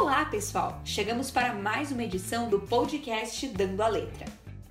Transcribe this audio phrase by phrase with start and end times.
[0.00, 0.80] Olá, pessoal!
[0.82, 4.24] Chegamos para mais uma edição do podcast Dando a Letra.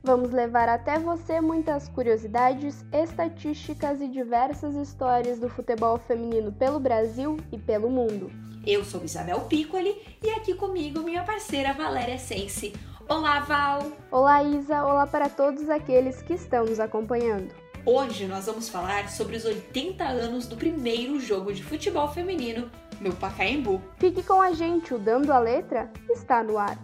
[0.00, 7.38] Vamos levar até você muitas curiosidades, estatísticas e diversas histórias do futebol feminino pelo Brasil
[7.50, 8.30] e pelo mundo.
[8.64, 12.72] Eu sou Isabel Piccoli e aqui comigo minha parceira Valéria Sense.
[13.08, 13.82] Olá, Val!
[14.12, 14.84] Olá, Isa!
[14.84, 17.52] Olá para todos aqueles que estão nos acompanhando.
[17.84, 23.14] Hoje nós vamos falar sobre os 80 anos do primeiro jogo de futebol feminino no
[23.14, 23.80] Pacaembu.
[23.98, 26.78] Fique com a gente, o Dando a Letra está no ar.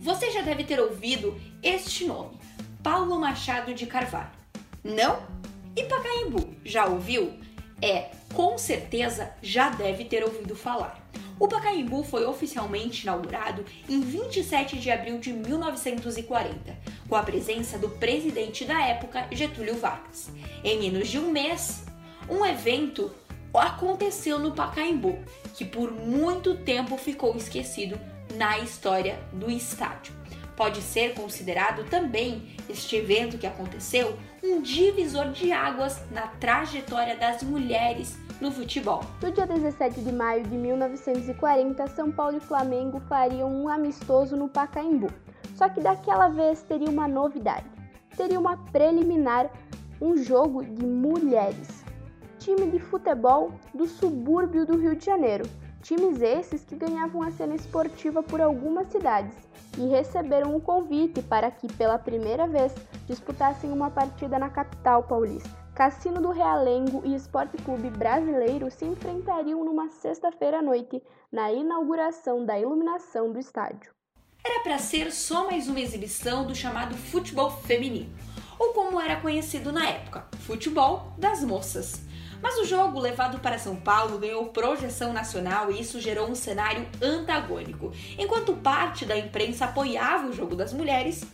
[0.00, 2.38] Você já deve ter ouvido este nome,
[2.82, 4.30] Paulo Machado de Carvalho.
[4.84, 5.20] Não?
[5.74, 7.38] E Pacaembu, já ouviu?
[7.82, 11.06] É, com certeza já deve ter ouvido falar.
[11.38, 17.90] O Pacaembu foi oficialmente inaugurado em 27 de abril de 1940, com a presença do
[17.90, 20.30] presidente da época, Getúlio Vargas.
[20.64, 21.84] Em menos de um mês,
[22.28, 23.10] um evento
[23.54, 25.18] aconteceu no Pacaembu,
[25.54, 27.98] que por muito tempo ficou esquecido
[28.34, 30.14] na história do estádio.
[30.56, 37.42] Pode ser considerado também este evento que aconteceu um divisor de águas na trajetória das
[37.42, 39.02] mulheres no futebol.
[39.22, 44.48] No dia 17 de maio de 1940, São Paulo e Flamengo fariam um amistoso no
[44.48, 45.08] Pacaembu.
[45.54, 47.66] Só que daquela vez teria uma novidade.
[48.16, 49.50] Teria uma preliminar,
[50.00, 51.85] um jogo de mulheres.
[52.46, 55.44] Time de futebol do subúrbio do Rio de Janeiro.
[55.82, 59.34] Times esses que ganhavam a cena esportiva por algumas cidades
[59.76, 62.72] e receberam um convite para que, pela primeira vez,
[63.08, 65.50] disputassem uma partida na capital paulista.
[65.74, 72.46] Cassino do Realengo e Esporte Clube Brasileiro se enfrentariam numa sexta-feira à noite, na inauguração
[72.46, 73.90] da iluminação do estádio.
[74.44, 78.14] Era para ser só mais uma exibição do chamado futebol feminino,
[78.56, 82.05] ou como era conhecido na época, futebol das moças.
[82.46, 86.86] Mas o jogo levado para São Paulo ganhou projeção nacional e isso gerou um cenário
[87.02, 87.92] antagônico.
[88.16, 91.24] Enquanto parte da imprensa apoiava o jogo das mulheres,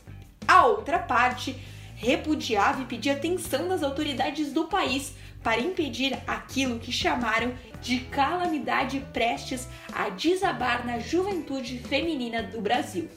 [0.49, 1.55] a outra parte
[1.97, 9.05] repudiava e pedia atenção das autoridades do país para impedir aquilo que chamaram de calamidade
[9.13, 13.11] prestes a desabar na juventude feminina do Brasil.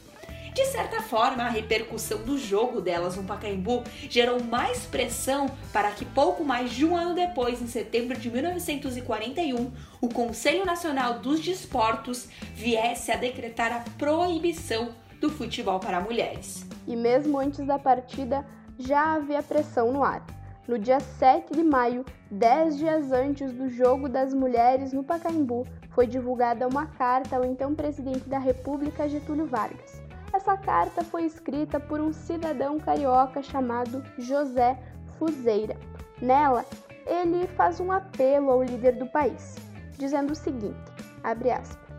[0.55, 6.05] De certa forma, a repercussão do jogo delas no Pacaembu gerou mais pressão para que
[6.05, 12.29] pouco mais de um ano depois, em setembro de 1941, o Conselho Nacional dos Desportos
[12.53, 16.65] viesse a decretar a proibição do futebol para mulheres.
[16.87, 18.45] E mesmo antes da partida,
[18.79, 20.25] já havia pressão no ar.
[20.69, 26.07] No dia 7 de maio, dez dias antes do Jogo das Mulheres no Pacaembu, foi
[26.07, 29.94] divulgada uma carta ao então presidente da República, Getúlio Vargas.
[30.35, 34.77] Essa carta foi escrita por um cidadão carioca chamado José
[35.17, 35.77] Fuzeira.
[36.21, 36.65] Nela,
[37.07, 39.55] ele faz um apelo ao líder do país,
[39.97, 40.91] dizendo o seguinte:
[41.23, 41.89] abre aspas,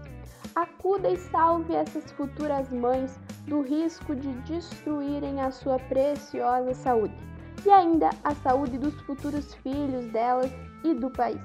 [0.54, 7.16] acuda e salve essas futuras mães do risco de destruírem a sua preciosa saúde
[7.64, 10.52] e ainda a saúde dos futuros filhos delas
[10.84, 11.40] e do país.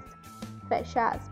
[0.67, 1.30] Fecha aspas.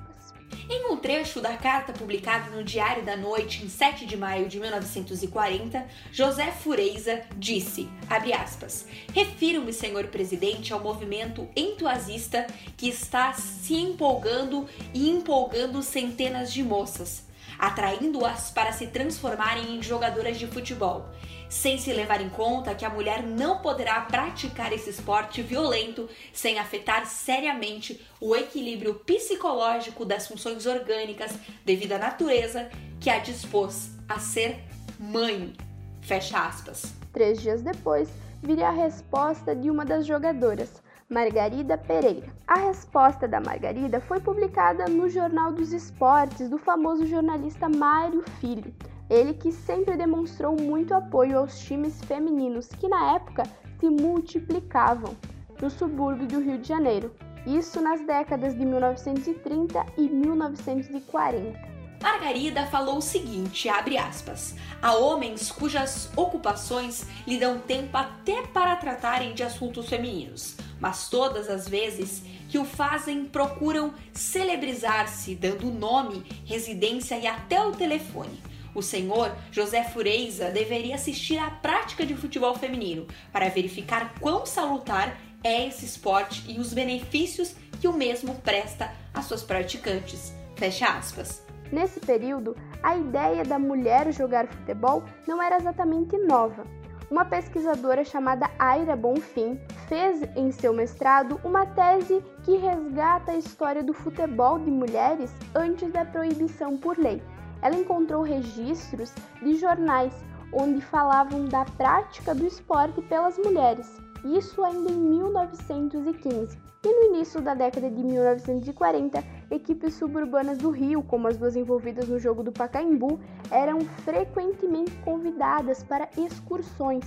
[0.71, 4.59] Em um trecho da carta publicada no Diário da Noite em 7 de maio de
[4.59, 12.45] 1940, José Fureiza disse, aspas, Refiro-me, senhor presidente, ao movimento entusiasta
[12.77, 17.23] que está se empolgando e empolgando centenas de moças,
[17.57, 21.09] atraindo-as para se transformarem em jogadoras de futebol,
[21.49, 26.59] sem se levar em conta que a mulher não poderá praticar esse esporte violento sem
[26.59, 31.33] afetar seriamente o equilíbrio psicológico das funções orgânicas
[31.65, 34.63] devido à natureza que a dispôs a ser
[34.99, 35.53] mãe.
[36.01, 36.93] Fecha aspas.
[37.11, 38.09] Três dias depois,
[38.41, 42.27] viria a resposta de uma das jogadoras, Margarida Pereira.
[42.47, 48.73] A resposta da Margarida foi publicada no Jornal dos Esportes do famoso jornalista Mário Filho.
[49.09, 53.43] Ele que sempre demonstrou muito apoio aos times femininos que na época
[53.79, 55.15] se multiplicavam
[55.61, 57.11] no subúrbio do Rio de Janeiro.
[57.45, 61.69] Isso nas décadas de 1930 e 1940.
[62.01, 68.75] Margarida falou o seguinte, abre aspas, há homens cujas ocupações lhe dão tempo até para
[68.77, 76.23] tratarem de assuntos femininos, mas todas as vezes que o fazem procuram celebrizar-se, dando nome,
[76.45, 78.48] residência e até o telefone.
[78.73, 85.17] O senhor José Fureiza deveria assistir à prática de futebol feminino para verificar quão salutar
[85.43, 90.33] é esse esporte e os benefícios que o mesmo presta às suas praticantes.
[90.55, 91.43] Fecha aspas.
[91.71, 96.65] Nesse período, a ideia da mulher jogar futebol não era exatamente nova.
[97.09, 103.81] Uma pesquisadora chamada Aira Bonfim fez em seu mestrado uma tese que resgata a história
[103.81, 107.21] do futebol de mulheres antes da proibição por lei.
[107.61, 110.13] Ela encontrou registros de jornais
[110.51, 116.57] onde falavam da prática do esporte pelas mulheres, isso ainda em 1915.
[116.81, 119.21] E no início da década de 1940,
[119.51, 123.19] equipes suburbanas do Rio, como as duas envolvidas no jogo do Pacaembu,
[123.51, 127.05] eram frequentemente convidadas para excursões,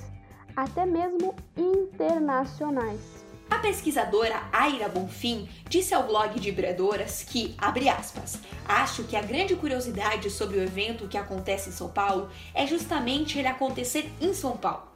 [0.55, 3.22] até mesmo internacionais.
[3.53, 9.21] A pesquisadora Aira Bonfim disse ao blog de Vibradoras que, abre aspas, acho que a
[9.21, 14.33] grande curiosidade sobre o evento que acontece em São Paulo é justamente ele acontecer em
[14.33, 14.89] São Paulo.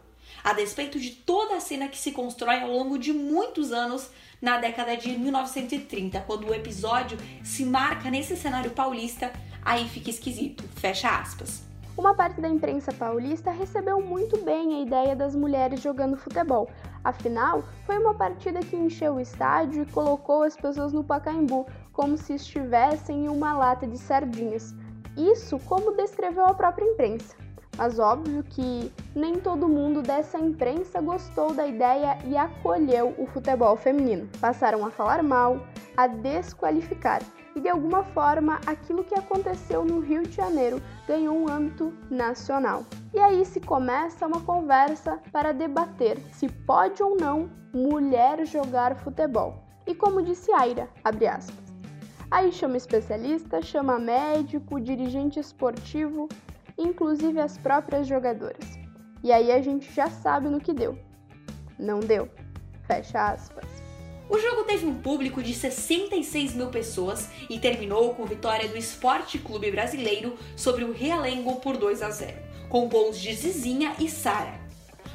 [0.42, 4.08] A despeito de toda a cena que se constrói ao longo de muitos anos
[4.40, 10.64] na década de 1930, quando o episódio se marca nesse cenário paulista, aí fica esquisito.
[10.76, 11.65] Fecha aspas.
[11.96, 16.68] Uma parte da imprensa paulista recebeu muito bem a ideia das mulheres jogando futebol.
[17.02, 22.18] Afinal, foi uma partida que encheu o estádio e colocou as pessoas no Pacaembu como
[22.18, 24.74] se estivessem em uma lata de sardinhas.
[25.16, 27.34] Isso como descreveu a própria imprensa.
[27.78, 33.74] Mas óbvio que nem todo mundo dessa imprensa gostou da ideia e acolheu o futebol
[33.76, 34.28] feminino.
[34.38, 35.60] Passaram a falar mal,
[35.96, 37.22] a desqualificar,
[37.54, 42.84] e de alguma forma aquilo que aconteceu no Rio de Janeiro ganhou um âmbito nacional.
[43.14, 49.62] E aí se começa uma conversa para debater se pode ou não mulher jogar futebol.
[49.86, 51.64] E como disse Aira, abre aspas.
[52.30, 56.28] Aí chama especialista, chama médico, dirigente esportivo,
[56.76, 58.78] inclusive as próprias jogadoras.
[59.22, 60.98] E aí a gente já sabe no que deu.
[61.78, 62.28] Não deu.
[62.86, 63.85] Fecha aspas.
[64.28, 69.38] O jogo teve um público de 66 mil pessoas e terminou com vitória do Esporte
[69.38, 72.36] Clube Brasileiro sobre o Realengo por 2 a 0,
[72.68, 74.66] com gols de Zizinha e Sara.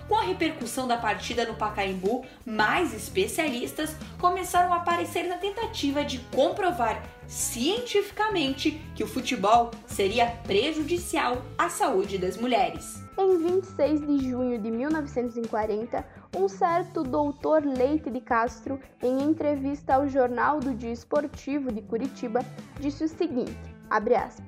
[0.08, 6.20] Com a repercussão da partida no Pacaembu, mais especialistas começaram a aparecer na tentativa de
[6.34, 13.02] comprovar cientificamente que o futebol seria prejudicial à saúde das mulheres.
[13.24, 16.04] Em 26 de junho de 1940,
[16.36, 22.40] um certo doutor Leite de Castro, em entrevista ao Jornal do Dia Esportivo de Curitiba,
[22.80, 23.56] disse o seguinte:
[23.92, 24.42] aspas,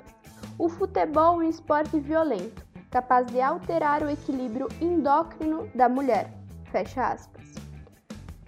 [0.58, 6.34] O futebol é um esporte violento, capaz de alterar o equilíbrio endócrino da mulher.
[6.72, 7.54] Fecha aspas.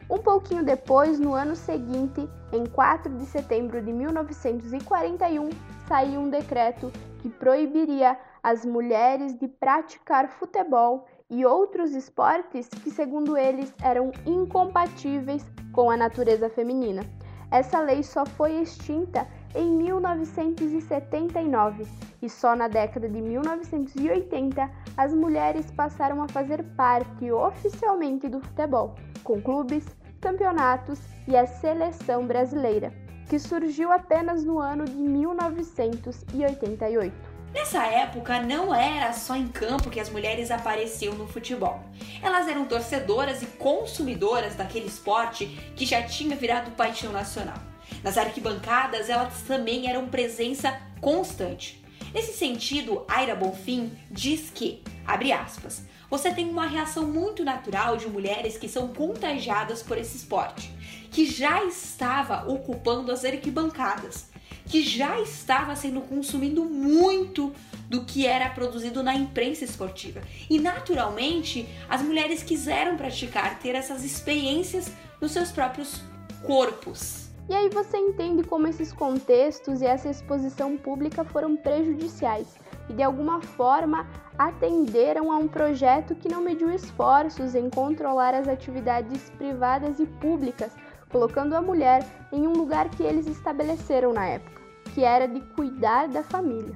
[0.09, 5.49] Um pouquinho depois, no ano seguinte, em 4 de setembro de 1941,
[5.87, 13.35] saiu um decreto que proibiria as mulheres de praticar futebol e outros esportes que, segundo
[13.35, 15.43] eles, eram incompatíveis
[15.73, 17.01] com a natureza feminina.
[17.49, 21.87] Essa lei só foi extinta em 1979
[22.21, 28.93] e só na década de 1980 as mulheres passaram a fazer parte oficialmente do futebol,
[29.23, 29.87] com clubes,
[30.21, 32.93] campeonatos e a seleção brasileira,
[33.27, 37.34] que surgiu apenas no ano de 1988.
[37.55, 41.81] Nessa época, não era só em campo que as mulheres apareciam no futebol.
[42.21, 47.57] Elas eram torcedoras e consumidoras daquele esporte que já tinha virado paixão nacional.
[48.03, 51.81] Nas arquibancadas, elas também eram presença constante.
[52.13, 58.09] Nesse sentido, Aira Bonfim diz que, abre aspas, você tem uma reação muito natural de
[58.09, 60.69] mulheres que são contagiadas por esse esporte,
[61.09, 64.29] que já estava ocupando as arquibancadas,
[64.67, 67.53] que já estava sendo consumindo muito
[67.89, 70.21] do que era produzido na imprensa esportiva.
[70.49, 74.91] E naturalmente, as mulheres quiseram praticar, ter essas experiências
[75.21, 76.01] nos seus próprios
[76.45, 77.25] corpos.
[77.47, 82.55] E aí você entende como esses contextos e essa exposição pública foram prejudiciais
[82.89, 84.07] e de alguma forma
[84.37, 90.71] atenderam a um projeto que não mediu esforços em controlar as atividades privadas e públicas,
[91.09, 94.54] colocando a mulher em um lugar que eles estabeleceram na época,
[94.95, 96.73] que era de cuidar da família.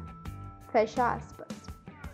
[0.74, 1.48] Fecha aspas.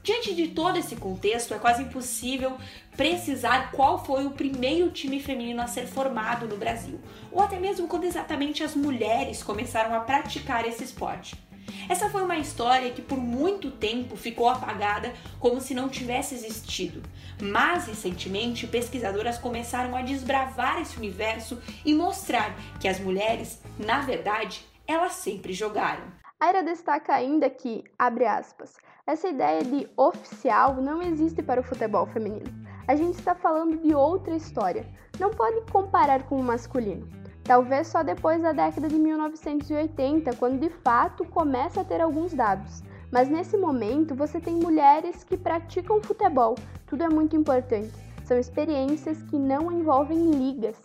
[0.03, 2.57] Diante de todo esse contexto, é quase impossível
[2.95, 7.87] precisar qual foi o primeiro time feminino a ser formado no Brasil, ou até mesmo
[7.87, 11.43] quando exatamente as mulheres começaram a praticar esse esporte.
[11.89, 17.01] Essa foi uma história que por muito tempo ficou apagada como se não tivesse existido.
[17.41, 24.63] Mas recentemente, pesquisadoras começaram a desbravar esse universo e mostrar que as mulheres, na verdade,
[24.87, 26.03] elas sempre jogaram.
[26.39, 28.75] Aira destaca ainda que, abre aspas,
[29.07, 32.51] essa ideia de oficial não existe para o futebol feminino.
[32.87, 34.85] A gente está falando de outra história.
[35.19, 37.07] Não pode comparar com o masculino.
[37.43, 42.83] Talvez só depois da década de 1980, quando de fato começa a ter alguns dados.
[43.11, 47.91] Mas nesse momento você tem mulheres que praticam futebol, tudo é muito importante.
[48.23, 50.75] São experiências que não envolvem ligas.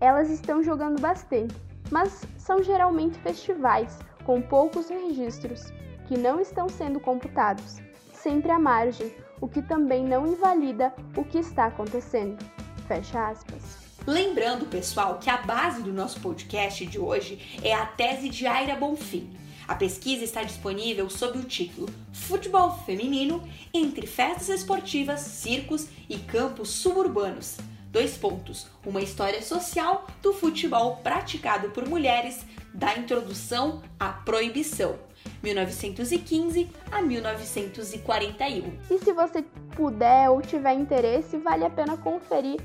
[0.00, 1.54] Elas estão jogando bastante,
[1.94, 5.72] mas são geralmente festivais com poucos registros
[6.08, 7.76] que não estão sendo computados,
[8.12, 12.44] sempre à margem, o que também não invalida o que está acontecendo.
[12.88, 13.62] Fecha aspas.
[14.04, 18.74] Lembrando, pessoal, que a base do nosso podcast de hoje é a tese de Aira
[18.74, 19.32] Bonfim.
[19.68, 23.40] A pesquisa está disponível sob o título Futebol Feminino
[23.72, 27.56] entre festas esportivas, circos e campos suburbanos.
[27.94, 28.66] Dois pontos.
[28.84, 34.96] Uma história social do futebol praticado por mulheres, da introdução à proibição.
[35.44, 38.78] 1915 a 1941.
[38.90, 39.42] E se você
[39.76, 42.60] puder ou tiver interesse, vale a pena conferir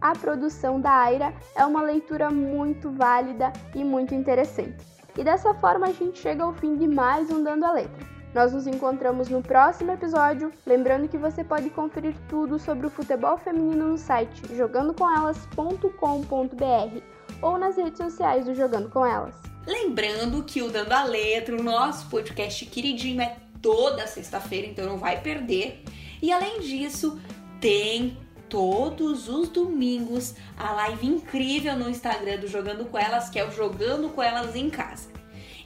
[0.00, 1.34] a produção da Aira.
[1.54, 4.82] É uma leitura muito válida e muito interessante.
[5.14, 8.19] E dessa forma a gente chega ao fim de mais um Dando a Letra.
[8.32, 13.36] Nós nos encontramos no próximo episódio, lembrando que você pode conferir tudo sobre o futebol
[13.38, 17.02] feminino no site jogandocomelas.com.br
[17.42, 19.34] ou nas redes sociais do Jogando com Elas.
[19.66, 24.98] Lembrando que o Dando a Letra, o nosso podcast queridinho, é toda sexta-feira, então não
[24.98, 25.82] vai perder.
[26.22, 27.20] E além disso,
[27.60, 28.16] tem
[28.48, 33.50] todos os domingos a live incrível no Instagram do Jogando com Elas, que é o
[33.50, 35.19] Jogando com Elas em Casa.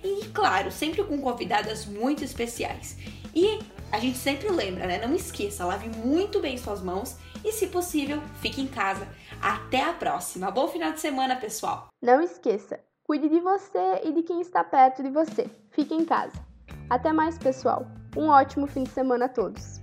[0.04, 2.98] E claro, sempre com convidadas muito especiais.
[3.34, 3.58] E
[3.90, 5.04] a gente sempre lembra, né?
[5.04, 9.08] Não esqueça, lave muito bem suas mãos e, se possível, fique em casa.
[9.40, 10.50] Até a próxima.
[10.50, 11.88] Bom final de semana, pessoal.
[12.02, 15.46] Não esqueça, cuide de você e de quem está perto de você.
[15.70, 16.44] Fique em casa.
[16.90, 17.86] Até mais, pessoal.
[18.14, 19.80] Um ótimo fim de semana a todos.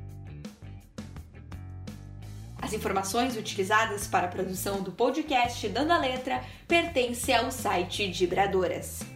[2.62, 8.26] As informações utilizadas para a produção do podcast Dando a Letra pertencem ao site de
[8.28, 9.11] Vibradoras.